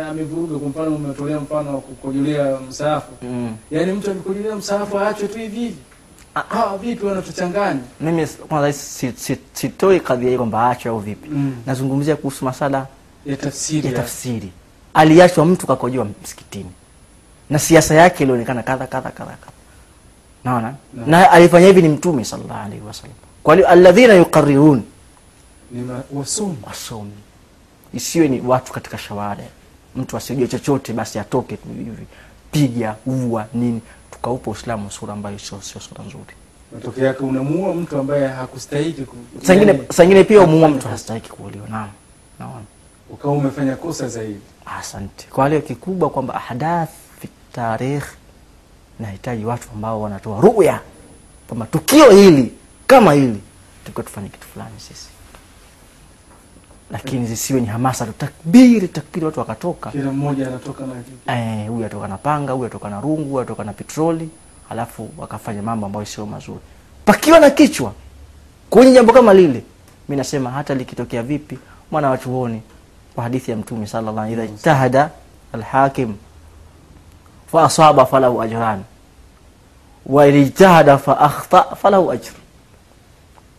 kwa 0.58 0.68
mfano 0.68 0.96
umetolea 0.96 1.40
mfano 1.40 1.74
wa 1.74 1.80
kukojolea 1.80 2.58
msaafu 2.68 3.12
Mm. 3.22 3.56
yaani 3.70 3.92
mtu 3.92 4.10
amekojolea 4.10 4.56
msaafu 4.56 4.98
aachwe 4.98 5.28
tu 5.28 5.38
hivi 5.38 5.56
hivi 5.60 5.76
Ah, 6.34 6.76
vipi 6.76 7.06
wanatuchanganya 7.06 7.80
Mimi 8.00 8.26
kwanza 8.26 8.72
si- 8.72 9.12
si- 9.16 9.36
kadhia 10.00 10.30
hii 10.30 10.36
kwamba 10.36 10.58
aachwe 10.62 10.90
au 10.90 10.98
vipi. 10.98 11.28
mm. 11.30 11.56
Nazungumzia 11.66 12.16
kuhusu 12.16 12.44
masala 12.44 12.86
ya 13.26 13.36
tafsiri 13.36 13.86
ya 13.88 13.94
tafsiri. 13.94 14.52
Aliachwa 14.94 15.44
mtu 15.44 15.66
kakojoa 15.66 16.06
msikitini. 16.22 16.70
Na 17.50 17.58
siasa 17.58 17.94
yake 17.94 18.24
ilionekana 18.24 18.62
kadha 18.62 18.86
kadha 18.86 19.10
kadha 19.10 19.30
kadha, 19.32 19.52
naona 20.44 20.74
na, 20.94 21.06
na 21.06 21.30
alifanya 21.30 21.66
hivi 21.66 21.82
ni 21.82 21.88
Mtume 21.88 22.24
sallallahu 22.24 22.66
alaihi 22.66 22.84
wasallam. 22.86 23.16
Kwa 23.42 23.54
hiyo 23.54 23.68
alladhina 23.68 24.14
yuqarrirun, 24.14 24.82
ni 25.70 25.86
wasomi 26.12 26.56
wasomi, 26.66 27.10
isiwe 27.94 28.28
ni 28.28 28.40
watu 28.40 28.72
katika 28.72 28.98
shawada, 28.98 29.44
mtu 29.96 30.16
asijue 30.16 30.48
chochote 30.48 30.92
basi 30.92 31.18
atoke 31.18 31.56
tu 31.56 31.68
hivi, 31.68 32.06
piga 32.50 32.96
ua 33.06 33.46
nini, 33.54 33.80
tukaupa 34.10 34.50
Uislamu 34.50 34.90
sura 34.90 35.12
ambayo 35.12 35.38
sio 35.38 35.60
sio 35.62 35.80
sura 35.80 36.04
nzuri. 36.04 36.24
matokeo 36.72 37.04
yake 37.04 37.22
unamuua 37.22 37.74
mtu 37.74 37.98
ambaye 37.98 38.28
hakustahiki 38.28 39.06
Sangine 39.42 39.72
yaani, 39.72 39.84
sangine 39.92 40.24
pia 40.24 40.40
umuua 40.40 40.68
mtu 40.68 40.78
kosa. 40.78 40.88
hastahiki 40.88 41.30
kuuliwa. 41.30 41.68
Naam, 41.68 41.88
naona. 42.38 42.62
Ukawa 43.10 43.34
umefanya 43.34 43.76
kosa 43.76 44.08
zaidi 44.08 44.40
Asante. 44.78 45.26
Kwa 45.30 45.48
hiyo 45.48 45.60
kikubwa 45.60 46.10
kwamba 46.10 46.34
ahdath 46.34 46.90
fi 47.20 47.28
tarikh 47.52 48.04
nahitaji 49.00 49.44
watu 49.44 49.68
ambao 49.74 50.00
wanatoa 50.02 50.40
ruya 50.40 50.80
kwamba 51.48 51.66
tukio 51.66 52.10
hili 52.10 52.52
kama 52.86 53.12
hili 53.12 53.40
tulikuwa 53.84 54.04
tufanye 54.04 54.28
kitu 54.28 54.46
fulani 54.46 54.80
sisi. 54.88 55.08
lakini 56.90 57.26
zisiwe 57.26 57.60
ni 57.60 57.66
hamasa 57.66 58.06
tu 58.06 58.12
takbiri 58.18 58.88
takbiri 58.88 59.26
watu 59.26 59.40
wakatoka 59.40 59.90
kila 59.90 60.12
mmoja 60.12 60.46
anatoka 60.48 60.84
na. 61.26 61.38
Eh, 61.38 61.68
huyu 61.68 61.86
atoka 61.86 62.08
na 62.08 62.18
panga 62.18 62.52
huyu 62.52 62.66
atoka 62.66 62.88
na 62.90 63.00
rungu 63.00 63.24
huyu 63.30 63.40
atoka 63.40 63.64
na 63.64 63.72
petroli 63.72 64.30
alafu 64.70 65.10
wakafanya 65.18 65.62
mambo 65.62 65.86
ambayo 65.86 66.04
sio 66.06 66.26
mazuri 66.26 66.60
pakiwa 67.04 67.40
na 67.40 67.50
kichwa 67.50 67.92
kwenye 68.70 68.92
jambo 68.92 69.12
kama 69.12 69.34
lile 69.34 69.62
mi 70.08 70.16
nasema 70.16 70.50
hata 70.50 70.74
likitokea 70.74 71.22
vipi 71.22 71.58
mwana 71.90 72.10
wa 72.10 72.18
chuoni 72.18 72.62
kwa 73.18 73.22
hadithi 73.24 73.50
ya 73.50 73.56
mtume 73.56 73.86
sallallahu 73.86 74.18
alaihi 74.18 74.32
wasallam 74.34 74.54
idha 74.54 74.58
ijtahada 74.58 75.10
alhakim 75.52 76.14
fa 77.52 77.64
asaba 77.64 78.06
falahu 78.06 78.42
ajran. 78.42 78.82
Wa 80.06 80.26
ijtahada 80.26 80.98
fa 80.98 81.18
akhta 81.20 81.62
falahu 81.62 82.10
ajr. 82.12 82.32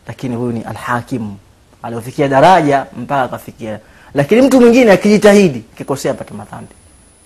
Lakini 0.08 0.36
huyu 0.36 0.52
ni? 0.52 0.62
Alhakim. 0.64 1.36
Aliofikia 1.84 2.28
daraja 2.28 2.86
mpaka 2.98 3.24
akafikia 3.24 3.80
lakini 4.14 4.42
mtu 4.42 4.62
mwingine 4.62 4.92
akijitahidi 4.92 5.64
akikosea 5.74 6.14
pata 6.14 6.34
madhambi 6.34 6.76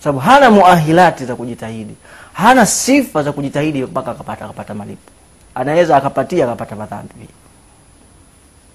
sababu 0.00 0.18
hana 0.18 0.50
muahilati 0.50 1.24
za 1.24 1.36
kujitahidi. 1.36 1.94
Hana 2.32 2.66
sifa 2.66 3.22
za 3.22 3.32
kujitahidi 3.32 3.82
mpaka 3.84 4.10
akapata 4.10 4.44
akapata 4.44 4.74
malipo. 4.74 5.10
Anaweza 5.54 5.96
akapatia 5.96 6.44
akapata 6.44 6.76
madhambi 6.76 7.14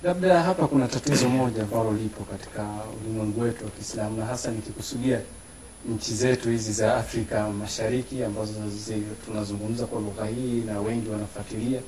Labda 0.04 0.44
hapa 0.44 0.68
kuna 0.68 0.88
tatizo 0.88 1.30
moja 1.30 1.64
ambalo 1.64 1.92
lipo 1.94 2.24
katika 2.24 2.66
ulimwengu 3.02 3.42
wetu 3.42 3.66
wa 3.66 3.72
Kiislamu 3.72 4.18
na 4.18 4.26
hasa 4.26 4.52
nikikusudia 4.52 5.20
nchi 5.96 6.14
zetu 6.14 6.50
hizi 6.50 6.74
za 6.74 6.96
Afrika 6.98 7.50
Mashariki 7.50 8.24
ambazo 8.24 8.54
tunazungumza 9.26 9.86
kwa 9.86 10.02
lugha 10.02 10.26
hii 10.26 10.62
na 10.66 10.80
wengi 10.82 11.10
wanafuatilia. 11.10 11.80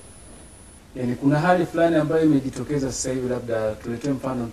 Yaani 0.95 1.15
kuna 1.15 1.39
hali 1.39 1.65
fulani 1.65 1.95
ambayo 1.95 2.23
imejitokeza 2.25 2.91
sasa 2.91 3.09
hivi, 3.11 3.29
labda 3.29 3.71
tuletee 3.71 4.09
mfano. 4.09 4.49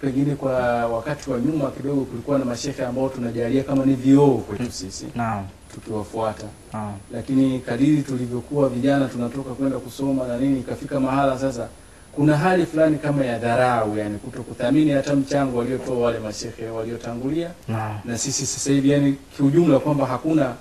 Pengine 0.00 0.34
kwa 0.34 0.52
wakati 0.86 1.30
wa 1.30 1.40
nyuma 1.40 1.70
kidogo 1.70 2.04
kulikuwa 2.04 2.38
na 2.38 2.44
mashehe 2.44 2.84
ambao 2.84 3.08
tunajalia 3.08 3.62
kama 3.62 3.84
ni 3.86 3.94
vioo 3.94 4.34
kwetu 4.38 4.72
sisi 4.72 5.06
naam. 5.14 5.46
tukiwafuata. 5.74 6.46
Naam. 6.72 6.94
Lakini 7.12 7.58
kadiri 7.60 8.02
tulivyokuwa 8.02 8.68
vijana 8.68 9.08
tunatoka 9.08 9.54
kwenda 9.54 9.78
kusoma 9.78 10.26
na 10.26 10.36
nini, 10.38 10.60
ikafika 10.60 11.00
mahala 11.00 11.38
sasa 11.38 11.68
kuna 12.16 12.36
hali 12.36 12.66
fulani 12.66 12.98
kama 12.98 13.24
ya 13.24 13.38
dharau, 13.38 13.98
yani 13.98 14.18
kuto 14.18 14.42
kuthamini 14.42 14.90
hata 14.90 15.16
mchango 15.16 15.58
waliotoa 15.58 15.98
wale 15.98 16.18
mashehe 16.18 16.66
waliotangulia 16.70 17.50
na, 17.68 18.00
na 18.04 18.18
sisi 18.18 18.46
sasa 18.46 18.70
hivi, 18.70 18.90
yani 18.90 19.16
kiujumla, 19.36 19.78
kwamba 19.78 20.06
hakuna 20.06 20.54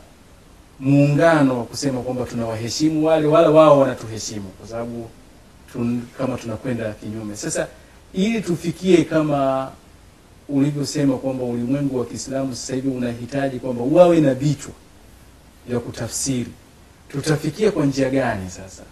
muungano 0.79 1.57
wa 1.57 1.63
kusema 1.65 2.01
kwamba 2.01 2.25
tunawaheshimu 2.25 3.05
wale 3.05 3.27
wala 3.27 3.49
wao 3.49 3.79
wanatuheshimu, 3.79 4.47
kwa 4.59 4.67
sababu 4.67 5.09
tun, 5.73 6.01
kama 6.17 6.37
tunakwenda 6.37 6.91
kinyume. 6.93 7.35
Sasa 7.35 7.67
ili 8.13 8.41
tufikie 8.41 9.03
kama 9.03 9.71
ulivyosema 10.49 11.17
kwamba 11.17 11.43
ulimwengu 11.43 11.99
wa 11.99 12.05
Kiislamu 12.05 12.55
sasa 12.55 12.75
hivi 12.75 12.87
unahitaji 12.89 13.59
kwamba 13.59 13.83
wawe 13.91 14.19
na 14.21 14.33
vichwa 14.33 14.71
vya 15.67 15.79
kutafsiri, 15.79 16.51
tutafikia 17.09 17.71
kwa 17.71 17.85
njia 17.85 18.09
gani 18.09 18.49
sasa? 18.49 18.83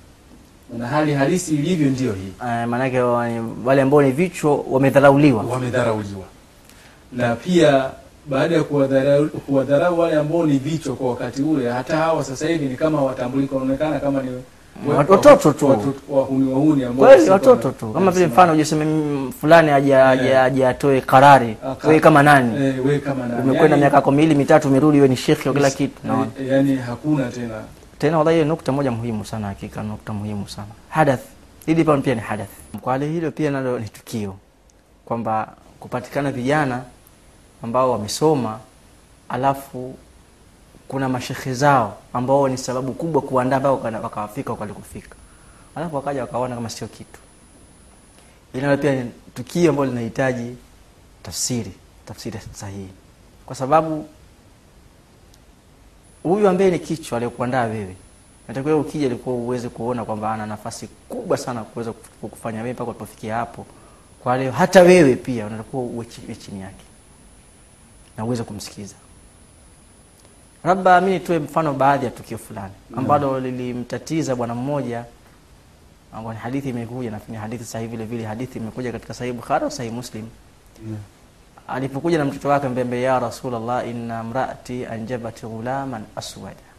Na 0.78 0.88
hali 0.88 1.13
halisi 1.13 1.54
ilivyo 1.56 1.90
ndiyo 1.90 2.13
hii, 2.13 2.32
Uh, 2.40 2.70
maanake 2.70 3.00
wale 3.66 3.82
ambao 3.82 4.01
ni 4.01 4.12
vichwa 4.12 4.60
wamedharauliwa. 4.72 5.44
Wamedharauliwa. 5.44 6.24
Na 7.13 7.36
pia 7.36 7.90
baada 8.30 8.56
ya 8.56 8.63
kuwadharau 8.63 9.28
kuwadharau 9.30 10.00
wale 10.00 10.16
ambao 10.16 10.46
ni 10.46 10.58
vichwa 10.58 10.96
kwa 10.96 11.10
wakati 11.10 11.42
ule, 11.42 11.70
hata 11.70 11.98
hawa 11.98 12.24
sasa 12.24 12.48
hivi 12.48 12.66
ni 12.66 12.75
kama 12.75 12.98
hawatambulika, 12.98 13.56
wanaonekana 13.56 14.00
kama 14.00 14.22
ni 14.22 14.30
watoto 15.10 15.54
tu. 15.54 15.94
wahuni 16.10 16.54
wahuni 16.54 16.84
ambao 16.84 17.08
kweli 17.08 17.30
watoto 17.30 17.72
tu. 17.72 17.88
Kama 17.94 18.12
vile 18.12 18.28
mfano 18.28 18.54
ujaseme 18.54 18.86
mm, 18.86 19.32
fulani 19.42 19.72
aje 19.72 19.96
aje 19.96 20.68
atoe 20.68 21.01
karari 21.01 21.58
wewe 21.84 22.00
kama 22.00 22.24
nani? 22.24 22.66
Eh, 22.66 22.86
we 22.86 23.00
kama 23.00 23.25
nani? 23.28 23.42
umekwenda 23.44 23.70
Yani- 23.75 23.80
miaka 23.82 23.96
yako 23.96 24.12
miwili 24.12 24.36
mitatu 24.36 24.68
umerudi 24.68 24.98
wewe 24.98 25.08
ni 25.10 25.16
shekhi 25.18 25.48
wa 25.48 25.54
kila 25.54 25.72
kitu. 25.72 26.01
eh, 26.42 26.48
yani 26.50 26.75
hakuna 26.75 27.24
tena 27.24 27.56
tena 28.01 28.17
wallahi 28.17 28.36
hiyo 28.38 28.46
nukta 28.48 28.72
moja 28.72 28.91
muhimu 28.91 29.25
sana 29.25 29.48
hakika 29.48 29.84
nukta 29.84 30.13
muhimu 30.13 30.50
sana. 30.50 30.67
Hadath 30.89 31.22
hili 31.65 31.84
pia 32.01 32.15
ni 32.15 32.22
hadath. 32.22 32.50
Kwa 32.81 32.93
hilo 32.98 33.31
pia 33.31 33.51
nalo 33.51 33.79
ni 33.79 33.89
tukio 33.89 34.36
kwamba 35.05 35.53
kupatikana 35.79 36.31
vijana 36.31 36.84
ambao 37.63 37.91
wamesoma 37.91 38.60
alafu 39.29 39.96
kuna 40.88 41.10
mashekhe 41.10 41.53
zao 41.53 41.98
ambao 42.13 42.48
ni 42.48 42.58
sababu 42.58 42.93
kubwa 42.93 43.22
kuandaa 43.22 43.58
ambao 43.58 43.79
waka- 43.81 44.00
wakawafika 44.00 44.53
walikufika 44.53 45.15
alafu 45.75 45.96
wakaja 45.96 46.22
wakaona 46.22 46.55
kama 46.55 46.70
sio 46.70 46.88
kitu. 46.88 47.20
Hili 48.53 48.77
pia 48.77 48.96
ni 49.03 49.12
tukio 49.34 49.70
ambalo 49.70 49.89
linahitaji 49.89 50.55
tafsiri 51.24 51.72
tafsiri 52.05 52.39
sahihi. 52.53 52.89
Kwa 53.46 53.55
sababu 53.55 54.05
huyu 56.24 56.48
ambaye 56.48 56.72
ni 56.72 56.80
kichwa 56.80 57.16
aliyokuandaa 57.18 57.63
wewe 57.66 57.96
natakiwa 58.48 58.78
ukija 58.78 59.06
ilikuwa 59.06 59.36
uweze 59.36 59.70
kuona 59.70 60.06
kwamba 60.06 60.34
ana 60.34 60.46
nafasi 60.46 60.88
kubwa 61.10 61.38
sana 61.38 61.63
kuweza 61.63 61.92
kuf- 61.92 62.28
kufanya 62.30 62.62
wewe 62.62 62.74
mpaka 62.74 62.90
ulipofikia 62.92 63.36
hapo. 63.36 63.66
Kwa 64.24 64.38
leo 64.38 64.51
hata 64.51 64.82
wewe 64.82 65.16
pia 65.16 65.46
unatakiwa 65.46 65.82
uwe 65.84 66.06
chini 66.46 66.62
yake 66.62 66.84
na 68.18 68.25
uweze 68.25 68.44
kumsikiza. 68.44 68.96
Labda 70.63 71.01
mi 71.01 71.12
nitoe 71.12 71.40
mfano 71.40 71.74
baadhi 71.74 72.06
ya 72.06 72.12
tukio 72.12 72.38
fulani 72.38 72.74
ambalo 72.98 73.40
lilimtatiza 73.40 74.36
bwana 74.36 74.56
mmoja 74.56 75.06
ambao 76.13 76.34
ni 76.34 76.40
hadithi 76.40 76.70
imekuja 76.70 77.12
nafikiri 77.12 77.38
hadithi 77.38 77.63
sahihi 77.66 77.92
vile 77.92 78.06
vile 78.06 78.25
hadithi 78.25 78.60
imekuja 78.60 78.92
katika 78.92 79.13
sahihi 79.13 79.38
bukhari 79.38 79.63
au 79.66 79.72
sahihi 79.72 79.96
muslim 79.96 80.25
alipokuja 81.68 82.18
na 82.18 82.25
mtoto 82.25 82.50
wake 82.50 82.68
mbembe 82.68 83.01
ya 83.01 83.20
Rasulullah, 83.20 83.88
inna 83.89 84.24
mraati 84.24 84.86
anjabat 84.86 85.41
ghulaman 85.46 86.03
aswada 86.15 86.72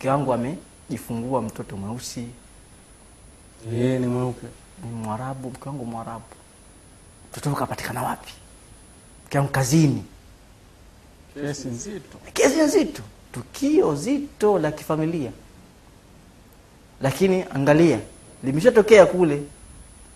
mke 0.00 0.08
wangu 0.08 0.32
amejifungua 0.32 1.42
mtoto 1.42 1.76
mweusi. 1.76 2.26
Yeye 3.72 3.98
ni 3.98 4.06
mweupe. 4.06 4.46
Ni 4.84 4.90
mwarabu 4.90 5.50
mke 5.50 5.68
wangu 5.68 5.84
mwarabu. 5.84 6.24
Mtoto 7.32 7.50
kapatikana 7.54 8.02
wapi? 8.02 8.32
Mke 9.26 9.38
wangu 9.38 9.50
kazini. 9.52 10.04
Kesi 11.34 11.68
nzito. 11.68 12.18
Kesi 12.32 12.60
nzito. 12.60 13.02
Tukio 13.32 13.94
zito 13.94 14.58
la 14.58 14.72
kifamilia. 14.72 15.30
Lakini 17.00 17.44
angalia 17.54 17.98
limeshatokea 18.44 19.06
kule 19.06 19.42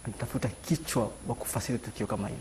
anatafuta 0.05 0.49
kichwa 0.49 1.11
wa 1.29 1.35
kufasiri 1.35 1.79
tukio 1.79 2.07
kama 2.07 2.29
hili. 2.29 2.41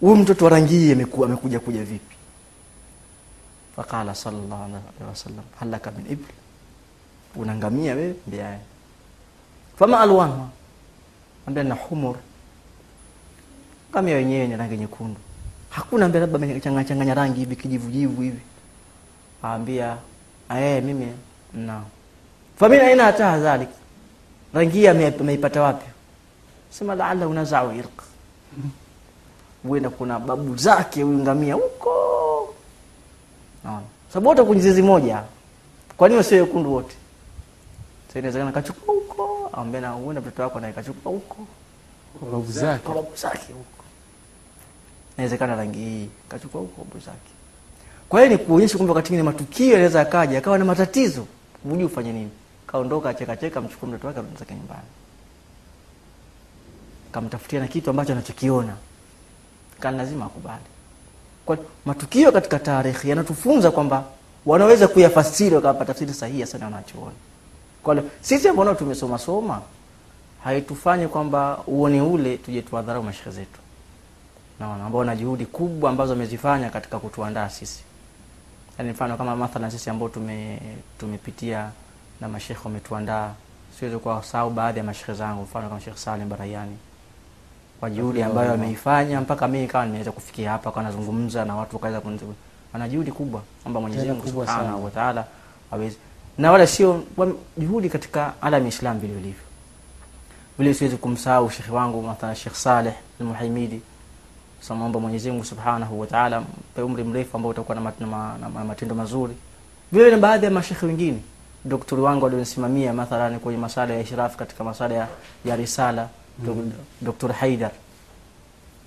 Huyu 0.00 0.16
mtoto 0.16 0.44
wa 0.44 0.50
rangi 0.50 0.74
hii 0.78 0.94
ameku- 0.94 1.24
amekuja 1.24 1.60
kuja 1.60 1.84
vipi? 1.84 2.16
Faqala 3.76 4.14
sallallahu 4.14 4.64
alaihi 4.64 5.04
wasallam 5.08 5.44
halaka 5.60 5.90
min 5.90 6.06
ibli, 6.12 6.34
unangamia 7.36 7.94
wewe? 7.94 8.14
Mbiaye. 8.26 8.58
fama 9.78 10.00
alwanha 10.00 10.48
ambia 11.46 11.64
na 11.64 11.74
humur. 11.74 12.16
Ngamia 13.90 14.14
wenyewe 14.16 14.46
ni 14.46 14.56
rangi 14.56 14.76
nyekundu. 14.76 15.20
Hakuna 15.70 16.06
ambia 16.06 16.20
labda 16.20 16.36
amechanganya 16.36 16.84
changanya 16.88 17.14
rangi 17.14 17.40
hivi 17.40 17.56
kijivujivu 17.56 18.22
hivi. 18.22 18.40
Aambia 19.44 19.96
eh 20.56 20.82
mimi 20.82 21.06
na 21.54 21.82
famina 22.58 22.82
aina 22.86 23.04
hata 23.04 23.38
dhalik 23.38 23.68
rangi 24.54 24.78
hii 24.78 24.86
ameipata 24.86 25.62
wapi 25.62 25.86
sema 26.70 26.94
laala 26.94 27.28
unazaa 27.28 27.72
irq 27.74 28.02
huenda 29.62 29.90
kuna 29.90 30.18
babu 30.18 30.56
zake 30.56 31.02
huyu 31.02 31.18
ngamia 31.18 31.54
huko. 31.54 32.54
Naona. 33.64 33.82
Sababu 34.12 34.28
wote 34.28 34.42
kwenye 34.42 34.62
zizi 34.62 34.82
moja. 34.82 35.22
Kwa 35.96 36.08
nini 36.08 36.24
wekundu 36.30 36.72
wote? 36.74 36.96
Sasa 38.06 38.18
inawezekana 38.18 38.52
kachukua 38.52 38.94
huko 38.94 39.50
ambaye 39.52 39.82
na 39.82 39.90
huenda 39.90 40.20
mtoto 40.20 40.42
wako 40.42 40.60
naye 40.60 40.72
kachukua 40.72 41.12
huko. 41.12 41.36
Kwa 42.20 42.28
babu 42.30 42.52
zake? 42.52 42.82
Kwa 42.86 42.94
babu 42.94 43.16
zake 43.16 43.52
huko. 43.52 43.84
Inawezekana 45.16 45.56
rangi 45.56 45.78
hii 45.78 46.08
kachukua 46.28 46.60
huko 46.60 46.84
babu 46.84 47.00
zake. 47.04 47.30
Kwa 48.08 48.20
hiyo 48.20 48.32
ni 48.32 48.44
kuonyesha 48.44 48.76
kwamba 48.76 48.94
wakati 48.94 49.12
mwingine 49.12 49.30
matukio 49.32 49.66
yanaweza 49.72 50.00
akaja 50.00 50.38
akawa 50.38 50.58
na 50.58 50.64
matatizo. 50.64 51.26
Hujui 51.64 51.84
ufanye 51.84 52.12
nini. 52.12 52.30
Kaondoka 52.66 53.14
chekacheka 53.14 53.60
mchukue 53.60 53.88
mtoto 53.88 54.06
wake 54.06 54.18
arudi 54.18 54.36
zake 54.36 54.54
nyumbani 54.54 54.82
kamtafutia 57.12 57.60
na 57.60 57.68
kitu 57.68 57.90
ambacho 57.90 58.12
anachokiona. 58.12 58.74
Kana 59.80 59.96
lazima 59.96 60.24
akubali. 60.26 60.62
Kwa 61.46 61.58
matukio 61.84 62.32
katika 62.32 62.58
taarikhi 62.58 63.10
yanatufunza 63.10 63.70
kwamba 63.70 64.04
wanaweza 64.46 64.88
kuyafasiri 64.88 65.54
wakawapa 65.54 65.84
tafsiri 65.84 66.14
sahihi 66.14 66.46
sana 66.46 66.64
wanachoona. 66.64 67.12
Kwa 67.82 68.02
sisi 68.20 68.48
ambao 68.48 68.74
tumesoma 68.74 69.18
soma 69.18 69.62
kwamba 71.12 71.58
uone 71.66 72.00
ule 72.00 72.36
tuje 72.36 72.62
tuwadharau 72.62 73.02
mashehe 73.02 73.30
zetu. 73.30 73.60
Naona 74.60 74.84
ambao 74.84 75.04
na 75.04 75.16
juhudi 75.16 75.46
kubwa 75.46 75.90
ambazo 75.90 76.12
wamezifanya 76.12 76.70
katika 76.70 76.98
kutuandaa 76.98 77.48
sisi. 77.48 77.82
Yaani 78.78 78.90
mfano 78.90 79.16
kama 79.16 79.36
mathalan 79.36 79.70
sisi 79.70 79.90
ambao 79.90 80.08
tume 80.08 80.60
tumepitia 80.98 81.70
na 82.20 82.28
mashekhe 82.28 82.60
wametuandaa. 82.64 83.32
Siwezi 83.78 83.96
kuwasahau 83.98 84.50
baadhi 84.50 84.78
ya 84.78 84.84
mashekhe 84.84 85.14
zangu. 85.14 85.42
Mfano 85.42 85.68
kama 85.68 85.80
shekh 85.80 85.96
salim 85.96 86.28
barayani 86.28 86.76
kwa 87.80 87.90
juhudi 87.90 88.22
ambayo 88.22 88.52
ameifanya 88.52 89.20
mpaka 89.20 89.48
mimi 89.48 89.66
kawa 89.66 89.86
nimeweza 89.86 90.12
kufikia 90.12 90.50
hapa 90.50 90.70
kwa 90.70 90.82
nazungumza 90.82 91.44
na 91.44 91.56
watu 91.56 91.76
wakaweza 91.76 92.00
kunizu 92.00 92.34
ana 92.72 92.88
juhudi 92.88 93.12
kubwa 93.12 93.42
kwamba 93.62 93.80
Mwenyezi 93.80 94.06
Mungu 94.14 94.26
Subhanahu 94.46 94.84
wa 94.84 94.90
Ta'ala 94.90 95.24
aweze 95.72 95.96
na 96.38 96.52
wala 96.52 96.66
sio 96.66 97.02
juhudi 97.58 97.88
katika 97.88 98.32
alam 98.42 98.62
ya 98.62 98.68
Islam 98.68 98.98
vile 98.98 99.14
vilivyo 99.14 99.42
vile 100.58 100.74
siwezi 100.74 100.96
kumsahau 100.96 101.50
shekhi 101.50 101.70
wangu 101.70 102.02
mathalan 102.02 102.36
Sheikh 102.36 102.54
Saleh 102.54 102.94
Al-Muhaimidi. 103.20 103.80
Samomba 104.60 105.00
Mwenyezi 105.00 105.30
Mungu 105.30 105.44
Subhanahu 105.44 106.00
wa 106.00 106.06
Ta'ala 106.06 106.40
mpe 106.40 106.82
umri 106.82 107.04
mrefu 107.04 107.36
ambao 107.36 107.50
utakuwa 107.50 107.74
na, 107.74 107.80
mat- 107.80 108.00
na, 108.00 108.06
ma- 108.06 108.36
na, 108.40 108.48
ma- 108.48 108.64
matendo 108.64 108.94
mazuri. 108.94 109.34
Vile 109.92 110.10
na 110.10 110.16
baadhi 110.16 110.44
ya 110.44 110.50
mashekhi 110.50 110.86
wengine 110.86 111.18
doktori 111.64 112.02
wangu 112.02 112.26
alionisimamia 112.26 112.92
mathalan 112.92 113.38
kwenye 113.40 113.58
masala 113.58 113.94
ya 113.94 114.00
ishraf 114.00 114.36
katika 114.36 114.64
masala 114.64 114.94
ya, 114.94 115.08
ya 115.44 115.56
risala 115.56 116.08
mm. 116.44 116.72
Dr. 117.02 117.32
Haidar 117.32 117.70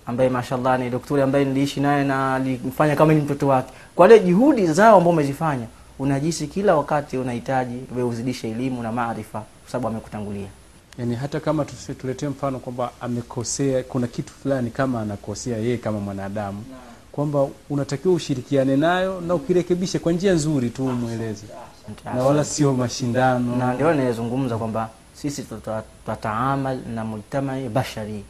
ambaye 0.06 0.30
mashallah 0.30 0.80
ni 0.80 0.90
daktari 0.90 1.22
ambaye 1.22 1.46
niliishi 1.46 1.80
naye 1.80 2.04
na 2.04 2.36
alimfanya 2.36 2.96
kama 2.96 3.14
ni 3.14 3.22
mtoto 3.22 3.48
wake. 3.48 3.74
Kwa 3.96 4.08
ile 4.08 4.20
juhudi 4.20 4.68
zao 4.68 4.98
ambao 4.98 5.14
umezifanya, 5.14 5.66
unajisi 6.00 6.48
kila 6.48 6.76
wakati 6.76 7.18
unahitaji 7.18 7.76
wewe 7.96 8.10
uzidishe 8.10 8.50
elimu 8.52 8.84
na 8.84 8.92
maarifa, 8.92 9.40
kwa 9.40 9.72
sababu 9.72 9.88
amekutangulia. 9.88 10.48
yani 10.98 11.16
hata 11.16 11.40
kama 11.40 11.66
tuletee 12.02 12.28
mfano 12.28 12.60
kwamba 12.60 12.92
amekosea 13.02 13.84
kuna 13.84 14.08
kitu 14.08 14.34
fulani 14.34 14.70
kama 14.70 15.02
anakosea 15.02 15.58
yeye 15.58 15.78
kama 15.78 16.00
mwanadamu 16.00 16.64
kwamba 17.12 17.48
unatakiwa 17.70 18.14
ushirikiane 18.14 18.78
nayo 18.78 19.22
na 19.22 19.36
ukirekebishe 19.36 20.00
kwa 20.00 20.12
njia 20.12 20.34
nzuri 20.34 20.70
tu 20.70 20.86
umweleze 20.86 21.46
na 22.06 22.24
wala 22.24 22.44
sio 22.44 22.74
mashindano 22.74 23.56
na 23.56 23.74
ndio 23.74 23.94
ninazungumza 23.94 24.58
kwamba 24.58 24.90
sisi 25.22 25.44
tutataamal 25.44 26.80
na 26.88 27.04
mujtamai 27.06 27.70
bashari, 27.70 28.24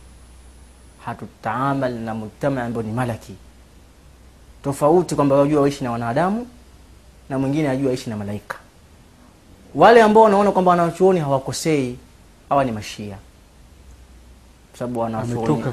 hatutaamal 1.06 1.94
na 1.94 2.16
mujtamai 2.16 2.64
ambao 2.66 2.84
ni 2.84 2.92
malaki, 2.92 3.36
tofauti 4.64 5.16
kwamba 5.16 5.36
wajua 5.36 5.62
waishi 5.62 5.84
na 5.84 5.92
wanadamu 5.92 6.48
na 7.30 7.40
mwingine 7.40 7.70
ajua 7.70 7.88
waishi 7.88 8.10
na 8.10 8.18
malaika. 8.18 8.58
Wale 9.76 10.02
ambao 10.02 10.24
wanaona 10.24 10.52
kwamba 10.52 10.72
wanachuoni 10.72 11.20
hawakosei 11.20 11.98
hawa 12.50 12.64
ni 12.66 12.72
mashia, 12.72 13.18
sababu 14.80 15.00
wanachuoni 15.00 15.64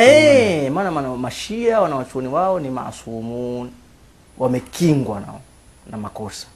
Eh, 0.00 0.72
maana 0.72 0.90
maana 0.90 1.16
mashia 1.16 1.80
wanawachuoni 1.80 2.28
wao 2.28 2.60
ni 2.60 2.70
maasumun, 2.70 3.70
wamekingwa 4.38 5.20
na, 5.20 5.26
na 5.90 5.96
makosa, 5.96 6.46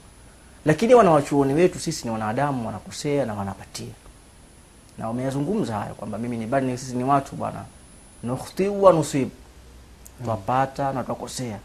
lakini 0.65 0.93
wanawachuoni 0.95 1.53
wetu 1.53 1.79
sisi 1.79 2.05
ni 2.05 2.11
wanadamu, 2.11 2.65
wanakosea 2.65 3.25
na 3.25 3.33
wanapatia, 3.33 3.87
na 4.97 5.07
wameyazungumza 5.07 5.75
hayo 5.77 5.93
kwamba 5.93 6.17
mimi 6.17 6.37
ni 6.37 6.45
bali 6.45 6.77
sisi 6.77 6.95
ni 6.95 7.03
watu 7.03 7.35
bwana, 7.35 7.63
nukhtiu 8.23 8.83
wa 8.83 8.93
nusibu, 8.93 9.31
twapata 10.23 10.93
na 10.93 11.03
twakosea, 11.03 11.57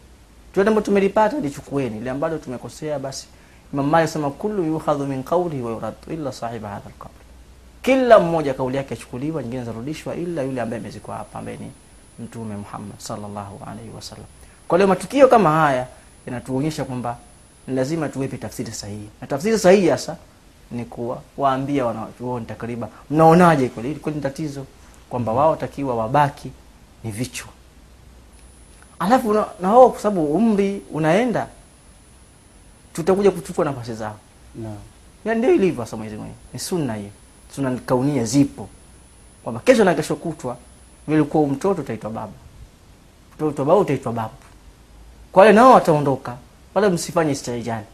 tuende 0.55 0.69
ambalo 0.69 0.85
tumelipata 0.87 1.39
lichukueni, 1.41 1.99
ile 1.99 2.11
ambalo 2.11 2.39
tumekosea 2.39 2.99
basi. 2.99 3.27
Imam 3.73 3.87
Malik 3.91 4.09
sema 4.11 4.31
kullu 4.31 4.65
yukhadhu 4.65 5.07
min 5.07 5.23
qawlihi 5.23 5.63
wa 5.63 5.71
yurad 5.73 5.95
illa 6.11 6.33
sahiba 6.33 6.69
hadha 6.69 6.87
alqabr. 6.87 7.15
Kila 7.83 8.19
mmoja 8.19 8.55
kauli 8.55 8.77
yake 8.77 8.95
achukuliwa, 8.95 9.43
nyingine 9.43 9.65
zarudishwa, 9.65 10.15
ila 10.15 10.43
yule 10.43 10.61
ambaye 10.61 10.81
amezikwa 10.83 11.17
hapa, 11.17 11.39
ambaye 11.39 11.57
ni 11.57 11.71
Mtume 12.19 12.57
Muhammad 12.57 12.99
sallallahu 12.99 13.61
alaihi 13.67 13.91
wasallam. 13.97 14.27
Kwa 14.69 14.79
leo 14.79 14.87
matukio 14.87 15.29
kama 15.29 15.51
haya 15.51 15.87
yanatuonyesha 16.27 16.85
kwamba 16.85 17.17
lazima 17.69 18.09
tuwepe 18.09 18.37
tafsiri 18.39 18.73
sahihi, 18.73 19.09
na 19.21 19.27
tafsiri 19.27 19.59
sahihi 19.59 19.89
hasa 19.89 20.17
ni 20.71 20.85
kuwaambia 20.85 21.23
waambia 21.37 21.87
wanachuoni 21.87 22.47
takriban, 22.47 22.89
mnaonaje 23.11 23.69
kweli 23.69 23.89
hili 23.89 24.01
kweli 24.01 24.17
ni 24.17 24.23
tatizo, 24.23 24.67
kwamba 25.11 25.33
wao 25.33 25.57
takiwa 25.57 25.95
wabaki 25.97 26.51
ni 27.05 27.11
vichwa, 27.11 27.49
alafu 28.99 29.35
na, 29.35 29.47
na 29.61 29.69
wao 29.73 29.91
kwa 29.91 30.01
sababu 30.01 30.35
umri 30.35 30.83
unaenda, 30.93 31.47
tutakuja 32.93 33.31
kuchukua 33.31 33.65
nafasi 33.65 33.95
zao 33.95 34.17
no. 34.63 34.77
ya 35.25 35.35
ndio 35.35 35.55
ilivyo 35.55 35.85
hasa 35.85 35.97
Mwenyezi 35.97 36.17
Mungu. 36.19 36.35
Ni 36.53 36.59
sunna 36.59 36.95
hiyo. 36.95 37.11
Sunna 37.55 37.77
kaunia 37.87 38.25
zipo. 38.25 38.69
Kwamba 39.45 39.61
kesho 39.61 39.85
na 39.85 39.95
kesho 39.95 40.17
kutwa 40.17 40.57
vilikuwa 41.09 41.49
mtoto 41.49 41.81
utaitwa 41.83 42.11
baba. 42.11 42.33
mtoto 43.37 43.65
baba 43.65 43.81
utaitwa 43.81 44.13
babu. 44.13 44.35
Kwa 45.33 45.41
wale 45.43 45.53
nao 45.55 45.73
wataondoka. 45.73 46.37
Wala 46.75 46.91
msifanye 46.91 47.33
istijali. 47.33 47.85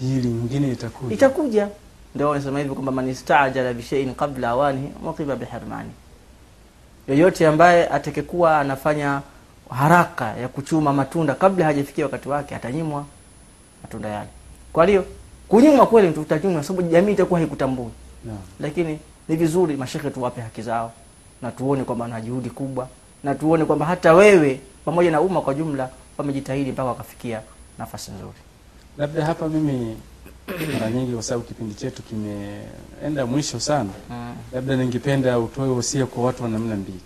hili 0.00 0.28
nyingine 0.28 0.72
itakuja 0.72 1.14
Itakuja. 1.14 1.68
Ndio 2.14 2.28
wanasema 2.28 2.58
hivyo 2.58 2.74
kwamba 2.74 2.92
man 2.92 3.08
istajala 3.08 3.72
bi 3.72 3.82
shay'in 3.82 4.14
qabla 4.14 4.48
awanihi 4.48 4.88
muqiba 5.02 5.36
bihirmani. 5.36 5.90
Yoyote 7.08 7.46
ambaye 7.46 7.88
atakekuwa 7.88 8.60
anafanya 8.60 9.20
haraka 9.70 10.36
ya 10.36 10.48
kuchuma 10.48 10.92
matunda 10.92 11.34
kabla 11.34 11.64
hajafikia 11.64 12.04
wakati 12.04 12.28
wake 12.28 12.54
atanyimwa 12.56 13.04
matunda 13.82 14.08
yale. 14.08 14.28
Kwa 14.72 14.86
hiyo 14.86 15.04
kunyimwa 15.48 15.86
kweli 15.86 16.08
mtu 16.08 16.20
utanyimwa 16.20 16.62
sababu 16.64 16.88
jamii 16.88 17.12
itakuwa 17.12 17.40
haikutambui 17.40 17.88
Naam. 18.24 18.38
lakini 18.60 18.98
ni 19.28 19.36
vizuri 19.36 19.76
mashehe 19.76 20.10
tuwape 20.10 20.40
haki 20.40 20.62
zao 20.62 20.92
na 21.42 21.50
tuone 21.50 21.84
kwamba 21.84 22.08
na 22.08 22.20
juhudi 22.20 22.50
kubwa 22.50 22.88
na 23.24 23.34
tuone 23.34 23.64
kwamba 23.64 23.86
hata 23.86 24.14
wewe 24.14 24.60
pamoja 24.84 25.10
na 25.10 25.20
umma 25.20 25.40
kwa 25.40 25.54
jumla 25.54 25.88
wamejitahidi 26.18 26.72
mpaka 26.72 26.88
wakafikia 26.88 27.40
nafasi 27.78 28.10
nzuri. 28.10 28.38
labda 28.98 29.26
hapa 29.26 29.48
mimi 29.48 29.96
mara 30.72 30.90
nyingi 30.90 31.12
kwa 31.12 31.22
sababu 31.22 31.44
kipindi 31.44 31.74
chetu 31.74 32.02
kimeenda 32.02 33.26
mwisho 33.26 33.60
sana 33.60 33.90
Mm. 34.10 34.34
labda 34.52 34.76
ningependa 34.76 35.38
utoe 35.38 35.68
wosia 35.68 36.06
kwa 36.06 36.24
watu 36.24 36.42
wa 36.42 36.48
namna 36.48 36.76
mbili 36.76 37.00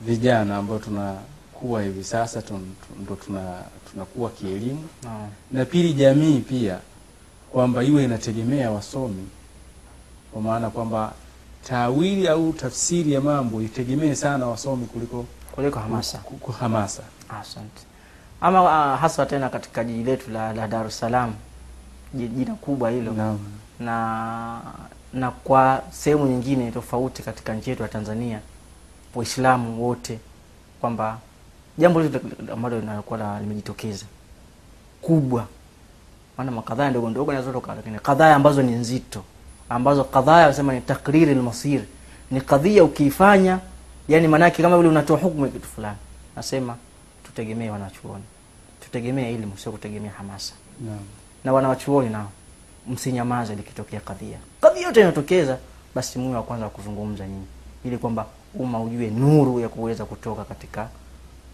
vijana 0.00 0.56
ambao 0.56 0.78
tunakuwa 0.78 1.82
hivi 1.82 2.04
sasa 2.04 2.42
tun, 2.42 2.74
ndo 3.02 3.14
tuna 3.14 3.54
tunakuwa 3.90 4.30
kielimu 4.30 4.84
mm. 5.04 5.28
na 5.52 5.64
pili 5.64 5.92
jamii 5.92 6.38
pia 6.40 6.78
kwamba 7.52 7.84
iwe 7.84 8.04
inategemea 8.04 8.70
wasomi 8.70 9.28
kwa 10.32 10.42
maana 10.42 10.70
kwamba 10.70 11.12
tawili 11.68 12.28
au 12.28 12.52
tafsiri 12.52 13.12
ya 13.12 13.20
mambo 13.20 13.62
itegemee 13.62 14.14
sana 14.14 14.46
wasomi 14.46 14.86
kuliko 14.86 15.24
Kuliko 15.54 15.78
hamasa. 15.78 16.18
kuliko 16.18 16.46
ku- 16.46 16.52
hamasa 16.52 17.02
Asante. 17.40 17.82
Ama 18.40 18.62
uh, 18.62 19.00
hasa 19.00 19.26
tena 19.26 19.48
katika 19.48 19.84
jiji 19.84 20.02
letu 20.04 20.30
la, 20.30 20.52
la 20.52 20.68
Dar 20.68 20.86
es 20.86 20.98
Salaam, 20.98 21.34
jina 22.16 22.54
kubwa 22.54 22.90
hilo 22.90 23.12
no. 23.12 23.38
na 23.80 24.60
na 25.12 25.30
kwa 25.30 25.82
sehemu 25.90 26.26
nyingine 26.26 26.70
tofauti 26.70 27.22
katika 27.22 27.54
nchi 27.54 27.70
yetu 27.70 27.82
ya 27.82 27.88
Tanzania, 27.88 28.40
Waislamu 29.14 29.84
wote 29.86 30.18
kwamba 30.80 31.18
jambo 31.78 32.00
hili 32.02 32.20
ambalo 32.52 32.80
linakuwa 32.80 33.40
limejitokeza 33.40 34.04
kubwa, 35.02 35.46
maana 36.38 36.50
makadhaa 36.50 36.90
ndogo 36.90 37.10
ndogo 37.10 37.32
nazotoka, 37.32 37.74
lakini 37.74 37.98
kadhaa 37.98 38.34
ambazo 38.34 38.62
ni 38.62 38.72
nzito, 38.72 39.24
ambazo 39.68 40.04
kadhaa 40.04 40.44
anasema 40.44 40.72
ni 40.74 40.80
takriri 40.80 41.30
almasir, 41.32 41.82
ni 42.30 42.40
kadhia 42.40 42.84
ukiifanya, 42.84 43.58
yani 44.08 44.28
maanake 44.28 44.62
kama 44.62 44.76
vile 44.76 44.88
unatoa 44.88 45.18
hukumu 45.18 45.46
ya 45.46 45.52
kitu 45.52 45.66
fulani. 45.68 45.98
Nasema 46.36 46.76
tutegemee 47.24 47.70
wanachuoni, 47.70 48.24
tutegemee 48.80 49.34
elimu, 49.34 49.58
sio 49.58 49.72
kutegemea 49.72 50.10
hamasa 50.12 50.54
Naam. 50.80 50.98
Na 51.46 51.52
wanawachuoni 51.52 52.08
nao. 52.10 52.30
Msinyamaze 52.88 53.54
likitokea 53.54 54.00
kadhia. 54.00 54.38
Kadhia 54.60 54.86
yote 54.86 55.00
inatokeza 55.00 55.58
basi 55.94 56.18
muwe 56.18 56.36
wa 56.36 56.42
kwanza 56.42 56.64
wa 56.64 56.70
kuzungumza 56.70 57.26
nyinyi 57.26 57.46
ili 57.84 57.98
kwamba 57.98 58.26
umma 58.54 58.82
ujue 58.82 59.10
nuru 59.10 59.60
ya 59.60 59.68
kuweza 59.68 60.04
kutoka 60.04 60.44
katika 60.44 60.88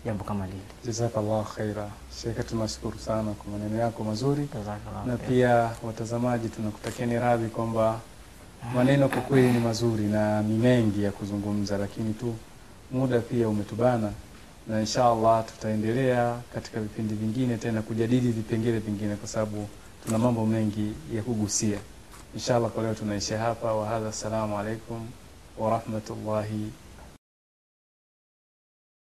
jambo 0.05 0.25
kama 0.25 0.47
lile. 0.47 0.59
Jazakallah 0.85 1.45
khaira. 1.55 1.89
Shekhe 2.23 2.43
tunashukuru 2.43 2.99
sana 2.99 3.33
kwa 3.33 3.53
maneno 3.53 3.79
yako 3.79 4.05
mazuri. 4.05 4.49
Na 5.07 5.17
pia 5.17 5.71
watazamaji 5.83 6.49
tunakutakieni 6.49 7.19
radhi 7.19 7.49
kwamba 7.49 8.01
maneno 8.75 9.09
kwa 9.09 9.21
kweli 9.23 9.53
ni 9.53 9.59
mazuri 9.59 10.05
na 10.05 10.43
ni 10.43 10.59
mengi 10.59 11.03
ya 11.05 11.13
kuzungumza 11.13 11.79
lakini 11.79 12.15
tu 12.15 12.35
muda 12.93 13.21
pia 13.21 13.49
umetubana 13.49 14.13
na 14.69 14.81
insha 14.81 15.05
allah 15.05 15.45
tutaendelea 15.47 16.37
katika 16.55 16.81
vipindi 16.81 17.15
vingine 17.15 17.57
tena 17.57 17.83
kujadili 17.83 18.33
vipengele 18.33 18.79
vingine 18.79 19.17
kwa 19.17 19.29
sababu 19.29 19.69
tuna 20.07 20.19
mambo 20.19 20.47
mengi 20.47 20.93
ya 21.15 21.23
kugusia. 21.23 21.79
Insha 22.35 22.57
allah 22.57 22.71
kwa 22.71 22.83
leo 22.83 22.95
tunaishia 22.95 23.39
hapa. 23.39 23.73
Wahadha 23.75 24.09
assalamu 24.09 24.59
alaikum 24.59 25.09
warahmatullahi 25.59 26.73